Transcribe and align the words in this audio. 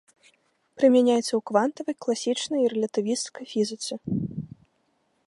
Прымяняецца 0.77 1.27
ў 1.35 1.41
квантавай, 1.49 1.95
класічнай 2.05 2.59
і 2.65 2.71
рэлятывісцкай 2.73 3.45
фізіцы. 3.53 3.93